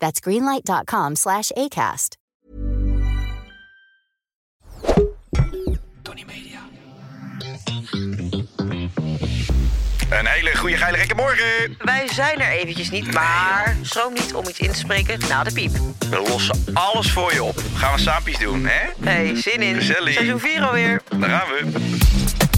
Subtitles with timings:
[0.00, 2.16] That's greenlight.com slash ACAST.
[6.02, 6.58] Tony Media.
[10.10, 11.76] Een hele goede geile gekke morgen.
[11.78, 15.52] Wij zijn er eventjes niet, maar schroom niet om iets in te spreken na de
[15.52, 15.72] piep.
[16.10, 17.62] We lossen alles voor je op.
[17.74, 19.10] Gaan we saapies doen, hè?
[19.10, 19.74] Hey, zin in.
[19.74, 20.12] Gezellig.
[20.14, 21.02] Seizoen 4 alweer.
[21.18, 22.49] Daar gaan we.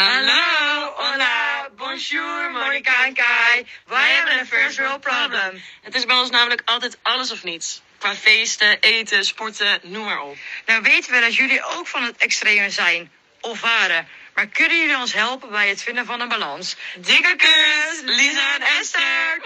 [0.00, 3.66] Hallo, hola, bonjour, Monica en Kai.
[3.86, 5.62] Wij hebben een first world problem.
[5.82, 7.82] Het is bij ons namelijk altijd alles of niets.
[7.98, 10.36] Qua feesten, eten, sporten, noem maar op.
[10.66, 14.08] Nou weten we dat jullie ook van het extreme zijn, of waren.
[14.34, 16.76] Maar kunnen jullie ons helpen bij het vinden van een balans?
[16.96, 19.40] Dikke kus, Lisa en Esther.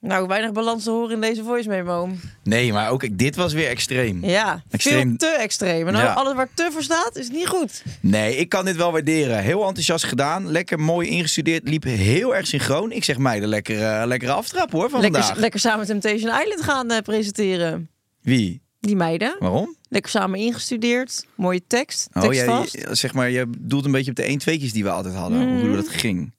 [0.00, 2.08] Nou, weinig balans te horen in deze voice memo.
[2.42, 4.24] Nee, maar ook dit was weer extreem.
[4.24, 5.08] Ja, Extreem.
[5.08, 5.88] veel te extreem.
[5.88, 6.12] En Ja.
[6.12, 7.82] alles waar te voor staat, is niet goed.
[8.00, 9.38] Nee, ik kan dit wel waarderen.
[9.42, 10.50] Heel enthousiast gedaan.
[10.50, 11.68] Lekker mooi ingestudeerd.
[11.68, 12.92] Liep heel erg synchroon.
[12.92, 15.38] Ik zeg meiden, lekker, eh, lekkere aftrap hoor van Lekker, vandaag.
[15.40, 17.88] lekker samen Temptation Island gaan eh, presenteren.
[18.22, 18.62] Wie?
[18.80, 19.36] Die meiden.
[19.38, 19.76] Waarom?
[19.88, 21.26] Lekker samen ingestudeerd.
[21.34, 22.08] Mooie tekst.
[22.12, 22.78] Oh, Tekst jij, vast.
[22.90, 25.48] zeg maar, je doelt een beetje op de 1 2 die we altijd hadden.
[25.48, 25.60] Mm.
[25.60, 26.34] Hoe dat ging.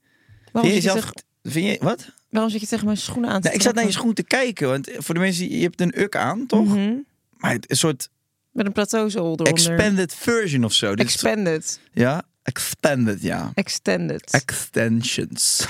[0.51, 1.12] Waarom vind je zelf...
[1.44, 1.78] Vind je...
[1.81, 2.17] Wat?
[2.29, 4.23] Waarom zit je tegen mijn schoenen aan te Nou, ik zat naar je schoen te
[4.23, 4.67] kijken.
[4.67, 6.66] Want voor de mensen, je hebt een uk aan, toch?
[6.66, 6.94] Mhm.
[7.38, 8.09] Maar het, een soort
[8.51, 9.47] Met een plateauzool eronder.
[9.47, 10.94] expanded version of zo.
[10.94, 11.79] Expanded.
[11.94, 13.51] ja, expanded, ja.
[13.53, 14.31] Extended.
[14.31, 15.68] Extensions.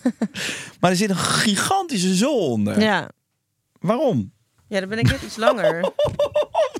[0.80, 2.80] maar er zit een gigantische zool onder.
[2.80, 3.10] ja.
[3.80, 4.32] Waarom?
[4.68, 5.80] ja, dan ben ik net iets langer.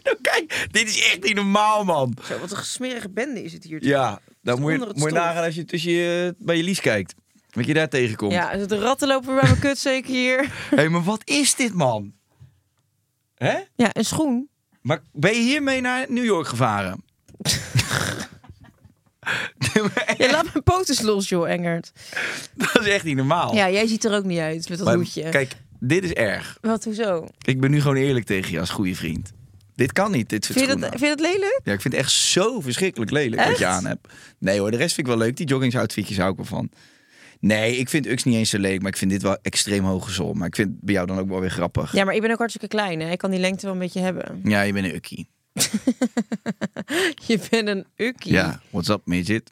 [0.03, 2.17] Nou, Kijk, dit is echt niet normaal, man.
[2.25, 3.85] Zo, wat een smerige bende is het hier.
[3.85, 7.15] Ja, dan moet je, moet je nagaan als je tussen je, bij je lies kijkt.
[7.53, 8.33] Wat je daar tegenkomt.
[8.33, 10.41] Ja, de ratten lopen bij mijn kut zeker hier.
[10.41, 12.13] Hé, hey, maar wat is dit, man?
[13.35, 13.59] Hè?
[13.75, 14.49] Ja, een schoen.
[14.81, 17.05] Maar ben je hiermee naar New York gevaren?
[20.19, 21.93] Ja, laat mijn poten los, joh, Engert.
[22.55, 23.55] dat is echt niet normaal.
[23.55, 25.29] Ja, jij ziet er ook niet uit met dat Maar hoedje.
[25.29, 26.59] Kijk, dit is erg.
[26.61, 27.27] Wat, hoezo?
[27.43, 29.33] Ik ben nu gewoon eerlijk tegen je als goede vriend.
[29.75, 31.61] Dit kan niet, dit Vind je, dat, vind je dat lelijk?
[31.65, 34.09] Ja, ik vind het echt zo verschrikkelijk lelijk wat je aan hebt.
[34.39, 35.37] Nee hoor, de rest vind ik wel leuk.
[35.37, 36.71] Die joggingsoutfitjes hou ik wel van.
[37.43, 40.11] Nee, ik vind Ux niet eens zo lelijk, maar ik vind dit wel extreem hoge
[40.11, 40.33] zool.
[40.33, 41.93] Maar ik vind bij jou dan ook wel weer grappig.
[41.93, 43.11] Ja, maar ik ben ook hartstikke klein, hè.
[43.11, 44.41] Ik kan die lengte wel een beetje hebben.
[44.45, 45.29] Ja, je bent een ukkie.
[47.27, 48.33] Je bent een ukkie.
[48.33, 49.51] Ja, what's up midget?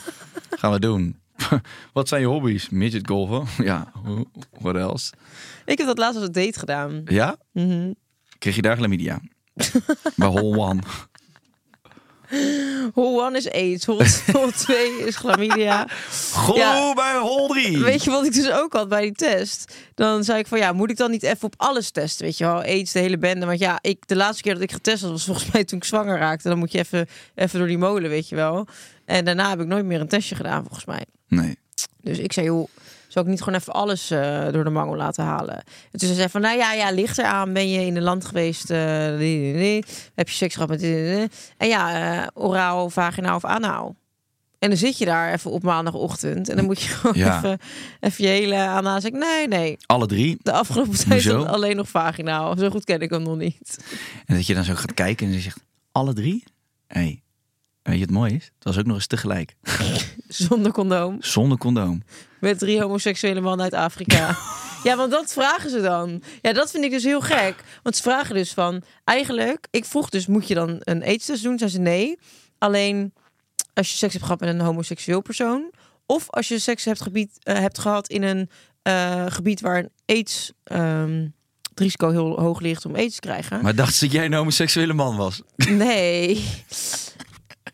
[0.58, 1.16] Gaan we doen.
[1.92, 2.68] Wat zijn je hobby's?
[2.68, 3.64] Midget golfen?
[3.64, 3.92] Ja,
[4.60, 5.12] what else?
[5.64, 7.02] Ik heb dat laatst als een date gedaan.
[7.04, 7.36] Ja?
[7.52, 7.92] Mhm.
[8.38, 9.20] Kreeg je daar chlamydia?
[10.16, 10.80] Bij Hole One.
[12.94, 15.86] Hole 1 is AIDS, hole 2 is chlamydia.
[16.34, 16.94] Goed Ja.
[16.94, 17.78] bij Hole 3.
[17.78, 19.72] Weet je wat ik dus ook had bij die test?
[19.94, 22.24] Dan zei ik van ja, moet ik dan niet even op alles testen?
[22.24, 23.46] Weet je wel, AIDS, de hele bende.
[23.46, 25.84] Want ja, ik, de laatste keer dat ik getest had was volgens mij toen ik
[25.84, 26.48] zwanger raakte.
[26.48, 28.66] Dan moet je even, even door die molen, weet je wel.
[29.04, 31.04] En daarna heb ik nooit meer een testje gedaan volgens mij.
[31.28, 31.56] Nee.
[32.02, 32.68] Dus ik zei, joh,
[33.18, 35.54] zou ik niet gewoon even alles eh, door de mangel laten halen?
[35.56, 37.52] En toen zei ze van, nou ja, ja, ligt eraan.
[37.52, 38.70] Ben je in een land geweest?
[38.70, 39.84] eh, die, die, die.
[40.14, 40.82] heb je seks gehad met...
[40.82, 43.96] En ja, eh, oraal, vaginaal of anaal.
[44.58, 46.48] En dan zit je daar even op maandagochtend.
[46.48, 47.36] En dan moet je gewoon Ja.
[47.36, 47.58] even,
[48.00, 49.20] even je hele anaal zeggen.
[49.20, 49.76] Nee, nee.
[49.86, 50.38] Alle drie.
[50.42, 52.56] De afgelopen tijd alleen nog vaginaal.
[52.58, 53.84] Zo goed ken ik hem nog niet.
[54.26, 55.60] En dat je dan zo gaat kijken en je zegt,
[55.92, 56.44] alle drie?
[56.86, 57.22] Hé, hey,
[57.82, 58.44] weet je het mooi is?
[58.44, 59.54] Het was ook nog eens tegelijk.
[60.28, 61.16] Zonder condoom.
[61.20, 62.02] Zonder condoom.
[62.40, 64.36] Met drie homoseksuele mannen uit Afrika.
[64.84, 66.22] ja, want dat vragen ze dan.
[66.42, 67.54] Ja, dat vind ik dus heel gek.
[67.82, 68.82] Want ze vragen dus van...
[69.04, 71.58] Eigenlijk, ik vroeg dus, moet je dan een AIDS-test doen?
[71.58, 72.18] Zei ze nee.
[72.58, 73.12] Alleen
[73.74, 75.70] als je seks hebt gehad met een homoseksueel persoon...
[76.06, 78.50] of als je seks hebt, gebied, eh, hebt gehad in een
[78.82, 80.52] eh, gebied waar een AIDS...
[80.64, 81.26] ehm,
[81.70, 83.62] het risico heel hoog ligt om AIDS te krijgen.
[83.62, 85.42] Maar dacht ze dat jij een homoseksuele man was?
[85.56, 86.44] Nee.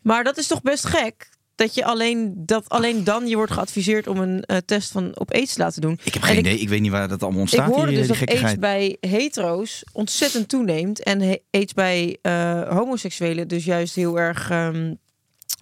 [0.01, 1.29] Maar dat is toch best gek.
[1.55, 5.33] Dat je alleen, dat alleen dan je wordt geadviseerd om een eh, test van op
[5.33, 5.99] aids te laten doen.
[6.03, 6.59] Ik heb En geen idee.
[6.59, 7.73] Ik weet niet waar dat allemaal Ik ontstaat.
[7.75, 11.03] hoorde hier, dus die dat aids bij hetero's ontzettend toeneemt.
[11.03, 14.93] En aids bij eh, homoseksuelen dus juist heel erg ehm,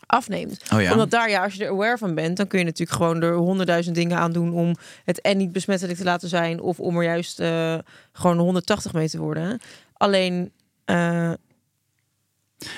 [0.06, 0.64] afneemt.
[0.74, 0.92] Oh ja.
[0.92, 3.36] Omdat daar, ja, als je er aware van bent, dan kun je natuurlijk gewoon er
[3.36, 6.62] honderdduizend dingen aan doen om het en niet besmettelijk te laten zijn.
[6.62, 7.78] Of om er juist eh,
[8.12, 9.60] gewoon 180 mee te worden.
[9.94, 10.52] Alleen.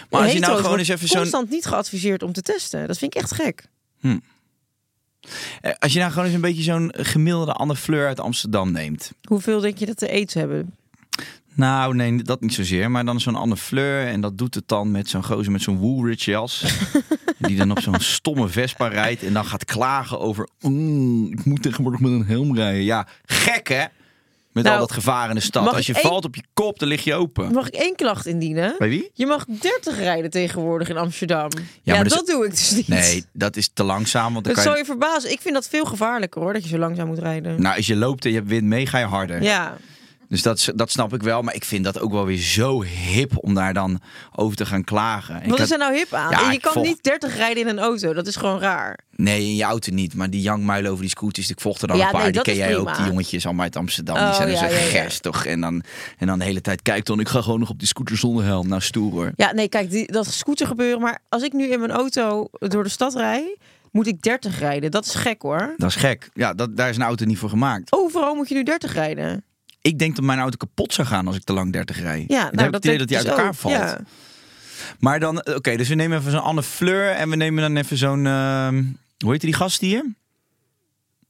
[0.10, 1.18] Maar als je nou gewoon eens even zo'n...
[1.20, 2.88] constant niet geadviseerd om te testen.
[2.88, 3.66] Dat vind ik echt gek.
[4.02, 9.12] Eh, Als je nou gewoon eens een beetje zo'n gemiddelde Anne Fleur uit Amsterdam neemt.
[9.24, 10.74] Hoeveel denk je dat de aids hebben?
[11.54, 12.92] Nou, nee, dat niet zozeer.
[12.92, 14.08] Maar dan zo'n Anne Fleur.
[14.08, 16.66] En dat doet het dan met zo'n gozer met zo'n Woolrich jas.
[17.38, 19.24] die dan op zo'n stomme Vespa rijdt.
[19.24, 20.50] En dan gaat klagen over...
[20.60, 22.84] "Mm, ik moet tegenwoordig met een helm rijden.
[22.84, 23.86] Ja, gek hè?
[24.56, 25.74] Met Nou, al dat gevaar in de stad.
[25.74, 27.52] Als je één- valt op je kop, dan lig je open.
[27.52, 28.76] Mag ik één klacht indienen?
[28.78, 29.10] Bij wie?
[29.14, 31.50] Je mag 30 rijden tegenwoordig in Amsterdam.
[31.84, 32.88] Ja, maar dus- dat doe ik dus niet.
[32.88, 34.34] Nee, dat is te langzaam.
[34.34, 34.82] Want dan Dat kan zou je...
[34.82, 35.32] je verbazen.
[35.32, 37.62] Ik vind dat veel gevaarlijker hoor, dat je zo langzaam moet rijden.
[37.62, 39.42] Nou, als je loopt en je hebt wind mee, ga je harder.
[39.44, 39.78] Ja,
[40.30, 41.42] Dus dat, dat snap ik wel.
[41.42, 44.00] Maar ik vind dat ook wel weer zo hip om daar dan
[44.36, 45.50] over te gaan klagen.
[45.50, 46.32] Wat is er nou hip aan?
[46.32, 48.14] Ja, je kan niet 30 rijden in een auto.
[48.14, 49.00] Dat is gewoon raar.
[49.16, 50.14] Nee, in je auto niet.
[50.14, 52.22] Maar die jankmuilen over die scooters, ik volgde dan Ja, een paar.
[52.22, 54.16] nee, die ken jij ook, die jongetjes allemaal uit Amsterdam.
[54.16, 55.02] Oh, die zijn er ja, ja.
[55.02, 55.46] gerstig.
[55.46, 55.84] En dan,
[56.18, 58.44] en dan de hele tijd kijkt dan, ik ga gewoon nog op die scooter zonder
[58.44, 58.68] helm.
[58.68, 59.32] Nou, stoer hoor.
[59.36, 61.02] Ja, nee, kijk, die, dat scooter gebeuren.
[61.02, 63.58] Maar als ik nu in mijn auto door de stad rijd,
[63.92, 64.92] moet ik 30 rijden.
[64.92, 65.74] Dat is gek hoor.
[65.78, 66.30] Dat is gek.
[66.34, 67.92] Ja, dat, daar is een auto niet voor gemaakt.
[67.94, 69.44] Overal moet je nu 30 rijden.
[69.86, 72.26] Ik denk dat mijn auto kapot zou gaan als ik te lang 30 rijd.
[72.28, 73.60] Ja, Dan nou, heb ik het idee dat die ik uit dus elkaar ook.
[73.60, 73.74] valt.
[73.76, 74.00] Ja.
[75.00, 77.76] Maar dan, eh, oké, dus we nemen even zo'n Anne Fleur en we nemen dan
[77.84, 78.84] even zo'n, ehm,
[79.20, 80.14] hoe heet die gast hier?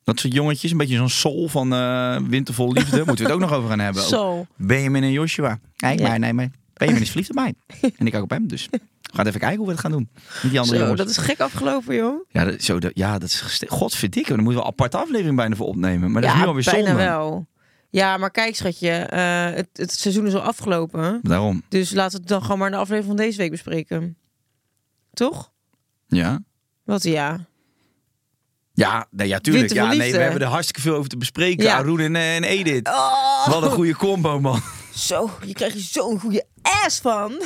[0.03, 2.97] Dat soort jongetjes, een beetje zo'n soul van eh Wintervol Liefde.
[3.05, 4.03] Moeten we het ook nog over gaan hebben.
[4.17, 4.45] Zo.
[4.55, 5.59] Benjamin en Joshua.
[5.75, 6.07] Kijk Ja.
[6.07, 7.53] maar, nee, maar Benjamin is verliefd op mij.
[7.97, 8.79] En ik ook op hem, dus we
[9.13, 10.09] gaan even kijken hoe we het gaan doen.
[10.41, 10.99] Met die andere Zo, jongens.
[11.01, 12.25] dat is gek afgelopen, joh.
[12.29, 15.55] Ja, dat, zo, dat, ja, dat is Godverdikke, daar moeten we een aparte aflevering bijna
[15.55, 16.11] voor opnemen.
[16.11, 17.03] Maar dat is nu alweer bijna zonde.
[17.03, 17.47] wel.
[17.95, 21.19] Ja, maar kijk, schatje, eh, het, het seizoen is al afgelopen.
[21.23, 24.17] Daarom, Dus laten we het dan gewoon maar in de aflevering van deze week bespreken.
[25.13, 25.51] Toch?
[26.07, 26.39] ja.
[26.83, 27.45] Wat ja.
[28.73, 29.73] Ja, nee, ja, tuurlijk.
[29.73, 31.63] Ja, nee, we hebben er hartstikke veel over te bespreken.
[31.63, 31.75] Ja.
[31.77, 32.87] Arun en, en Edith.
[32.87, 34.61] Oh, Wat een goede combo, man.
[34.95, 37.41] zo, je krijgt je zo'n goede ass van.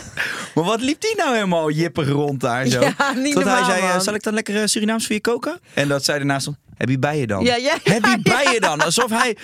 [0.55, 2.81] Maar wat liep die nou helemaal jippig rond daar zo?
[2.81, 4.01] Ja, niet Tot hij zei, eh, man.
[4.01, 5.59] zal ik dan lekker eh, Surinaams voor je koken?
[5.73, 7.43] En dat zij daarnaast heb je bijen dan?
[7.43, 8.81] Ja, ja, heb je ja, bijen dan?
[8.81, 9.37] Alsof hij...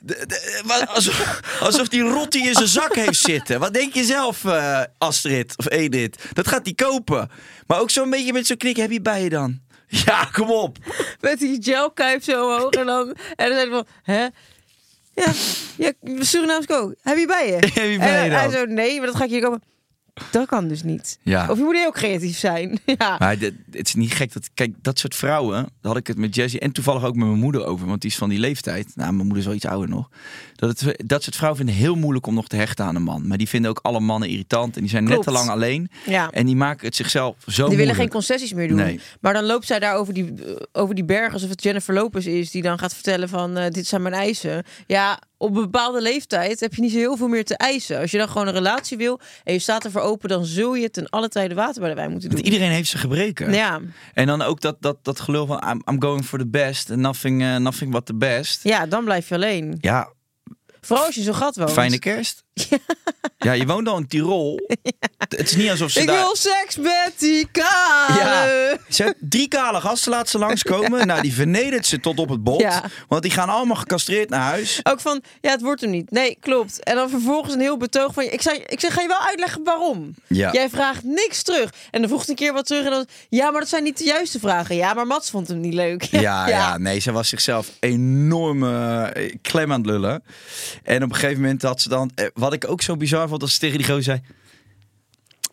[0.00, 3.60] de- de- wat- Alsof, alsof die rotti in zijn zak heeft zitten.
[3.60, 6.16] Wat denk je zelf, eh, Astrid of Edith?
[6.32, 7.30] Dat gaat hij kopen.
[7.66, 9.60] Maar ook zo'n beetje met zo'n knik, heb je bijen dan?
[9.88, 10.76] Ja, kom op.
[11.20, 12.70] Met die gelkuip zo omhoog.
[12.70, 14.26] En dan, en dan zei hij van, hè?
[15.14, 15.32] Ja,
[15.76, 15.92] ja
[16.24, 16.94] Surinaams kook.
[17.02, 17.52] Heb je bij je?
[17.80, 19.62] Heb je bij je en hij zo, nee, maar dat ga ik hier komen.
[20.30, 21.18] Dat kan dus niet.
[21.22, 21.46] Ja.
[21.50, 22.78] Of je moet heel creatief zijn.
[22.98, 23.16] ja.
[23.18, 26.18] Maar dit- het is niet gek dat, kijk, dat soort vrouwen, daar had ik het
[26.18, 28.86] met Jessie en toevallig ook met mijn moeder over, want die is van die leeftijd.
[28.94, 30.08] Nou, mijn moeder is wel iets ouder nog.
[30.54, 33.26] Dat, het, dat soort vrouwen vinden heel moeilijk om nog te hechten aan een man.
[33.26, 35.90] Maar die vinden ook alle mannen irritant en die zijn net te lang alleen.
[36.06, 36.30] Ja.
[36.30, 38.76] En die maken het zichzelf zo Die willen geen concessies meer doen.
[38.76, 39.00] Nee.
[39.20, 40.34] Maar dan loopt zij daar over die,
[40.72, 42.50] over die berg alsof het Jennifer Lopez is.
[42.50, 44.64] Die dan gaat vertellen van eh, dit zijn mijn eisen.
[44.86, 48.00] Ja, op een bepaalde leeftijd heb je niet zo heel veel meer te eisen.
[48.00, 50.28] Als je dan gewoon een relatie wil en je staat ervoor open...
[50.28, 52.38] dan zul je ten alle tijde water bij de wijn moeten doen.
[52.38, 53.52] Want iedereen heeft zijn gebreken.
[53.52, 53.80] Ja,
[54.14, 57.00] En dan ook dat, dat, dat gelul van I'm, I'm going for the best and
[57.00, 58.62] nothing, eh, nothing but the best.
[58.64, 59.78] ja, dan blijf je alleen.
[59.80, 60.12] Ja,
[60.80, 61.72] Vooral als je zo gat woont.
[61.72, 62.44] fijne kerst.
[63.38, 64.60] Ja, je woont al in Tirol.
[65.18, 66.16] Het is niet alsof ze Ik daar...
[66.16, 68.78] wil seks met die kale.
[68.88, 71.06] Ja, drie kale gasten laat ze langskomen.
[71.06, 72.64] nou, die vernedert ze tot op het bot.
[73.08, 74.80] Want die gaan allemaal gecastreerd naar huis.
[74.82, 76.10] Ook van, ja, het wordt hem niet.
[76.10, 76.82] Nee, klopt.
[76.84, 79.64] En dan vervolgens een heel betoog van, ik, zei, ik zeg, ga je wel uitleggen
[79.64, 80.14] waarom?
[80.26, 80.52] Ja.
[80.52, 81.72] Jij vraagt niks terug.
[81.90, 83.98] En dan vroeg ze een keer wat terug en dan, ja, maar dat zijn niet
[83.98, 84.76] de juiste vragen.
[84.76, 86.02] Ja, maar Mats vond hem niet leuk.
[86.02, 86.78] Ja, ja.
[86.78, 90.22] nee, ze was zichzelf enorm eh, klem aan het lullen.
[90.82, 92.10] En op een gegeven moment had ze dan...
[92.14, 94.20] eh, wat ik ook zo bizar vond, als ze tegen die gozer zei...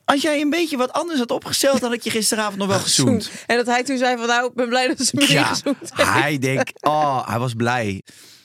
[0.06, 3.32] Als jij een beetje wat anders had opgesteld, had ik je gisteravond nog wel gezoend.
[3.48, 5.78] En dat hij toen zei van, nou, ik ben blij dat ze me Ja, gezoend
[5.94, 8.02] hij denkt, oh, hij was blij.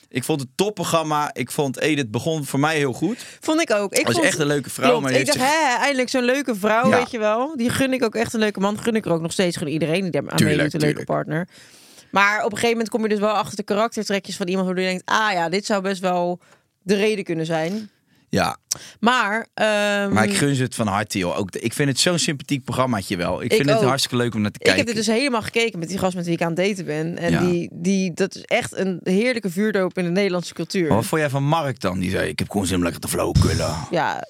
[0.09, 1.29] Ik vond het topprogramma.
[1.33, 3.17] Ik vond Edith begon voor mij heel goed.
[3.39, 3.93] Vond ik ook.
[3.93, 5.03] Ik was vond, echt een leuke vrouw, Klopt.
[5.03, 6.97] maar ik dacht, zich- hè, eindelijk zo'n leuke vrouw, Ja.
[6.97, 7.57] weet je wel.
[7.57, 8.79] Die gun ik ook echt een leuke man.
[8.79, 9.57] Gun ik er ook nog steeds.
[9.57, 11.47] Gun iedereen die aan meedoet, een leuke partner.
[12.11, 14.83] Maar op een gegeven moment kom je dus wel achter de karaktertrekjes van iemand waardoor
[14.83, 16.39] je denkt, ah ja, dit zou best wel
[16.81, 17.89] de reden kunnen zijn.
[18.31, 18.55] Ja,
[18.99, 21.37] Maar, ehm, Maar ik gun ze het van harte, joh.
[21.37, 23.41] Ook, ik vind het zo'n sympathiek programmaatje wel.
[23.41, 24.85] Ik Ik vind het hartstikke leuk om naar te ik kijken.
[24.85, 27.17] heb dit dus helemaal gekeken met die gast met wie ik aan het daten ben.
[27.17, 27.39] En Ja.
[27.45, 30.87] die, die, dat is echt een heerlijke vuurdoop in de Nederlandse cultuur.
[30.87, 31.99] Maar wat vond jij van Mark dan?
[31.99, 33.75] Die zei, ik heb gewoon zin om lekker te flauwkullen.
[33.91, 34.27] Ja,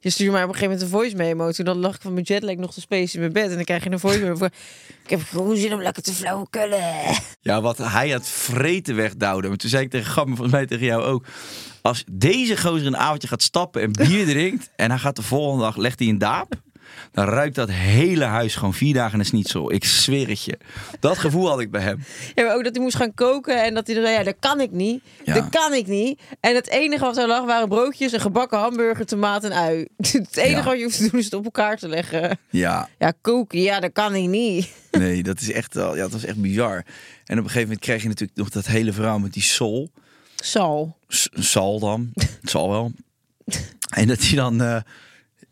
[0.00, 1.50] je stuurde mij op een gegeven moment een voice memo.
[1.52, 3.48] Toen dan lag ik van mijn jetlag nog te space in mijn bed.
[3.50, 4.50] En dan krijg je een voice memo voor...
[5.04, 6.92] Ik heb gewoon zin om lekker te flauwkullen.
[7.40, 9.48] Ja, wat hij had vreten wegdouwde.
[9.48, 11.24] Maar toen zei ik tegen en volgens mij tegen jou ook.
[11.82, 14.70] Als deze gozer een avondje gaat stappen en bier drinkt...
[14.76, 16.54] en hij gaat de volgende dag, legt hij een daap...
[17.12, 19.72] dan ruikt dat hele huis gewoon vier dagen een schnitzel.
[19.72, 20.58] Ik zweer het je.
[21.00, 22.04] Dat gevoel had ik bij hem.
[22.34, 23.64] Ja, maar ook dat hij moest gaan koken.
[23.64, 25.02] En dat hij zei, ja, dat kan ik niet.
[25.24, 25.34] Ja.
[25.34, 26.20] Dat kan ik niet.
[26.40, 29.86] En het enige wat er lag waren broodjes, een gebakken hamburger, tomaat en ui.
[29.96, 30.64] Het enige Ja.
[30.64, 32.38] wat je hoeft te doen is het op elkaar te leggen.
[32.50, 34.68] Ja, Ja, koken, ja, dat kan ik niet.
[34.90, 35.94] nee, dat is echt wel...
[35.96, 36.74] Ja, dat was echt bizar.
[36.76, 39.90] En op een gegeven moment krijg je natuurlijk nog dat hele verhaal met die Sol.
[40.36, 40.96] Sal.
[41.08, 42.10] S- Sal dan.
[42.40, 42.92] Het zal wel.
[43.88, 44.82] En dat hij dan...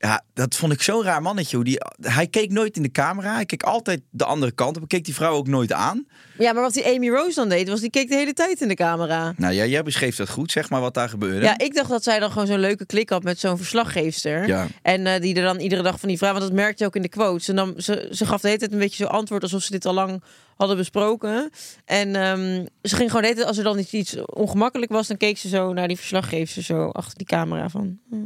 [0.04, 1.56] ja, dat vond ik zo'n raar mannetje.
[1.56, 3.34] Hoe die, hij keek nooit in de camera.
[3.34, 4.76] Hij keek altijd de andere kant op.
[4.76, 6.06] Hij keek die vrouw ook nooit aan.
[6.38, 8.68] Ja, maar wat die Amy Rose dan deed, was die keek de hele tijd in
[8.68, 9.34] de camera.
[9.36, 10.52] Nou ja, jij beschreef dat goed.
[10.52, 11.44] Zeg maar wat daar gebeurde.
[11.46, 14.46] Ja, ik dacht dat zij dan gewoon zo'n leuke klik had met zo'n verslaggeefster.
[14.46, 14.66] Ja.
[14.82, 16.96] En eh, die er dan iedere dag van die vraag, want dat merkte je ook
[16.96, 17.48] in de quotes.
[17.48, 19.86] En dan, ze, ze gaf de hele tijd een beetje zo antwoord alsof ze dit
[19.86, 20.22] al lang
[20.56, 21.50] hadden besproken.
[21.84, 25.06] En ehm, ze ging gewoon de hele tijd, als er dan iets, iets ongemakkelijk was,
[25.06, 27.98] dan keek ze zo naar die verslaggeefster zo achter die camera van...
[28.10, 28.16] hm,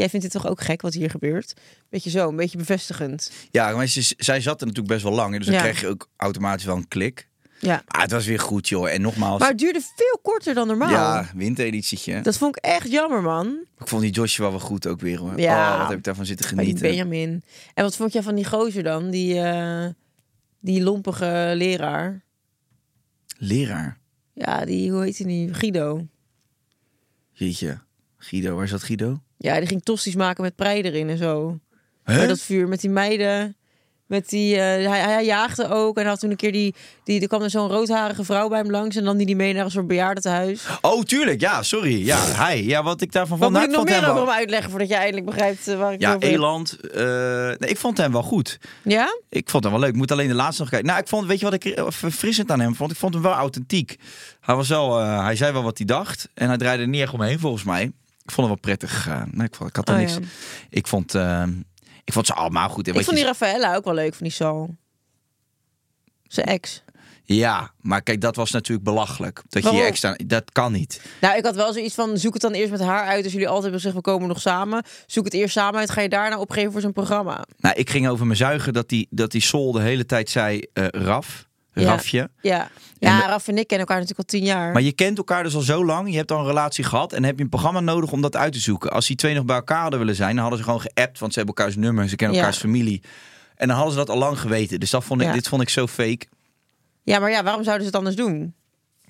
[0.00, 1.54] Jij vindt dit toch ook gek wat hier gebeurt?
[1.88, 3.32] Beetje zo, een beetje bevestigend.
[3.50, 5.36] Ja, maar ze, zij zat er natuurlijk best wel lang.
[5.36, 5.60] Dus dan Ja.
[5.60, 7.28] krijg je ook automatisch wel een klik.
[7.58, 7.82] Ja.
[7.86, 8.90] Ah, het was weer goed, joh.
[8.90, 9.38] En nogmaals...
[9.40, 10.90] Maar het duurde veel korter dan normaal.
[10.90, 12.20] ja, wintereditietje.
[12.20, 13.58] Dat vond ik echt jammer, man.
[13.78, 15.40] Ik vond die Joshua wel goed ook weer, hoor.
[15.40, 15.72] Ja.
[15.72, 16.80] Oh, wat heb ik daarvan zitten genieten.
[16.82, 17.42] Benjamin.
[17.74, 19.10] En wat vond jij van die gozer dan?
[19.10, 19.86] Die, eh,
[20.60, 22.24] die lompige leraar.
[23.38, 23.98] Leraar.
[24.32, 25.54] Ja, die, hoe heet hij nu?
[25.54, 26.06] Guido.
[27.32, 27.78] Jeetje.
[28.16, 29.20] Guido, waar zat Guido?
[29.42, 31.58] Ja, die ging tosties maken met prei erin en zo.
[32.04, 32.16] Huh?
[32.16, 33.54] Bij dat vuur, met die meiden.
[34.06, 35.98] Met die, eh, hij, hij jaagde ook.
[35.98, 37.20] En had toen een keer die, die...
[37.20, 38.96] Er kwam er zo'n roodharige vrouw bij hem langs.
[38.96, 40.66] En dan die die mee naar een soort bejaardentehuis.
[40.80, 41.40] Oh, tuurlijk.
[41.40, 42.04] Ja, sorry.
[42.06, 42.62] Ja, hij.
[42.64, 43.60] Ja, wat ik daarvan Wat vond.
[43.60, 44.70] moet ik nog meer over wel- hem uitleggen...
[44.70, 46.28] voordat jij eindelijk begrijpt eh, waar ik Ja, over?
[46.28, 46.76] Eland.
[46.80, 47.02] eh,
[47.58, 48.58] nee, ik vond hem wel goed.
[48.84, 49.18] Ja?
[49.28, 49.90] Ik vond hem wel leuk.
[49.90, 50.88] Ik moet alleen de laatste nog kijken.
[50.88, 52.90] Nou, ik vond, weet je wat ik verfrissend aan hem vond?
[52.90, 53.96] Ik vond hem wel authentiek.
[54.40, 56.28] Hij was wel, hij zei wel wat hij dacht.
[56.34, 57.92] En hij draaide er niet echt omheen, volgens mij.
[58.30, 59.06] Ik vond hem wel prettig.
[59.32, 60.12] nee, ik, vond, ik had er Oh, niks.
[60.12, 60.18] ja.
[60.68, 61.42] Ik vond, eh,
[62.04, 62.88] ik vond ze allemaal goed.
[62.88, 64.76] En Ik vond je- die Raffaella ook wel leuk, van die Sal.
[66.22, 66.82] Zijn ex.
[67.24, 69.34] Ja, maar kijk, dat was natuurlijk belachelijk.
[69.48, 69.90] Dat je je Waarom?
[69.90, 71.02] extra, dat kan niet.
[71.20, 73.22] Nou, ik had wel zoiets van, zoek het dan eerst met haar uit.
[73.22, 74.84] Als jullie altijd hebben gezegd, we komen nog samen.
[75.06, 75.90] Zoek het eerst samen uit.
[75.90, 77.44] Ga je daarna opgeven voor zo'n programma?
[77.58, 80.62] Nou, ik ging over mijn zuigen dat die, dat die Sol de hele tijd zei
[80.72, 81.48] eh, Raf.
[81.72, 82.30] Rafje.
[82.40, 82.68] Ja.
[82.98, 84.72] Ja, Raf en ik kennen elkaar natuurlijk al tien jaar.
[84.72, 86.10] Maar je kent elkaar dus al zo lang.
[86.10, 87.12] Je hebt al een relatie gehad.
[87.12, 88.90] En heb je een programma nodig om dat uit te zoeken.
[88.92, 91.18] Als die twee nog bij elkaar hadden willen zijn, dan hadden ze gewoon geappt.
[91.18, 92.08] Want ze hebben elkaars nummer.
[92.08, 92.42] Ze kennen Ja.
[92.42, 93.02] elkaars familie.
[93.56, 94.80] En dan hadden ze dat al lang geweten.
[94.80, 95.32] Dus dat vond ik, Ja.
[95.32, 96.26] dit vond ik zo fake.
[97.02, 98.54] Ja, maar ja, waarom zouden ze het anders doen?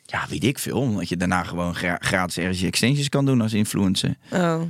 [0.04, 0.78] Ja, weet ik veel.
[0.80, 4.16] Omdat je daarna gewoon gra- gratis ergens je extensions kan doen als influencer.
[4.32, 4.60] Oh.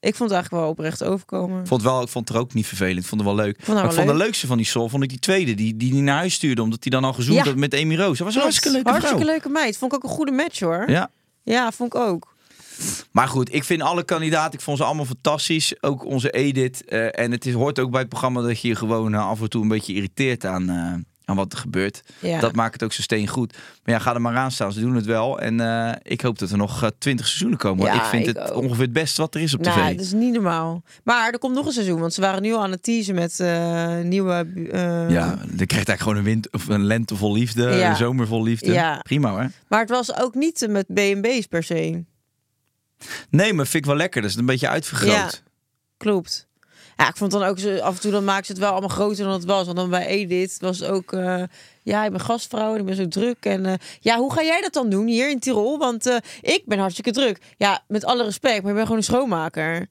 [0.00, 1.60] Ik vond het eigenlijk wel oprecht overkomen.
[1.60, 2.98] Ik vond, het wel, ik vond het er ook niet vervelend.
[2.98, 3.56] Ik vond het wel leuk.
[3.62, 4.22] vond maar ik wel de leuk.
[4.22, 5.54] leukste van die Sol, vond ik die tweede.
[5.54, 7.44] Die die, die naar huis stuurde, omdat hij dan al gezoend Ja.
[7.44, 8.18] had met Amy Roos.
[8.18, 9.32] Dat was een hartstikke leuke Hartstikke vrouw.
[9.34, 9.76] leuke meid.
[9.78, 10.90] Vond ik ook een goede match hoor.
[10.90, 11.10] Ja.
[11.42, 12.36] Ja, vond ik ook.
[13.12, 15.82] Maar goed, ik vind alle kandidaten, ik vond ze allemaal fantastisch.
[15.82, 16.84] Ook onze Edith.
[16.84, 19.40] Eh, en het is, hoort ook bij het programma dat je je gewoon eh, af
[19.40, 20.94] en toe een beetje irriteert aan, eh,
[21.28, 22.02] aan wat er gebeurt.
[22.18, 22.40] Ja.
[22.40, 23.52] Dat maakt het ook zo steen goed.
[23.84, 24.72] Maar ja, ga er maar aan staan.
[24.72, 25.40] Ze doen het wel.
[25.40, 27.86] En eh, ik hoop dat er nog twintig seizoenen komen.
[27.86, 28.62] Ja, ik vind ik het ook.
[28.62, 29.76] ongeveer het beste wat er is op tv.
[29.76, 30.82] Nou, dat is niet normaal.
[31.04, 33.40] Maar er komt nog een seizoen, want ze waren nu al aan het teasen met
[33.40, 34.46] eh, nieuwe...
[34.72, 37.90] eh, Ja, dan krijgt eigenlijk gewoon een, wind, of een lente vol liefde, Ja.
[37.90, 38.72] een zomer vol liefde.
[38.72, 38.98] Ja.
[39.02, 39.50] Prima hoor.
[39.68, 42.04] Maar het was ook niet eh, met B&B's per se.
[43.30, 44.22] Nee, maar vind ik wel lekker.
[44.22, 45.10] Dat is een beetje uitvergroot.
[45.12, 45.30] Ja.
[45.96, 46.47] Klopt.
[47.00, 48.88] Ja, ik vond dan ook zo, af en toe dan maakten ze het wel allemaal
[48.88, 49.64] groter dan het was.
[49.64, 51.42] Want dan bij Edith was het ook, eh,
[51.82, 53.36] ja, ik ben gastvrouw en ik ben zo druk.
[53.44, 55.78] En eh, ja, hoe ga jij dat dan doen hier in Tirol?
[55.78, 57.38] Want eh, ik ben hartstikke druk.
[57.56, 59.86] Ja, met alle respect, maar ik ben gewoon een schoonmaker.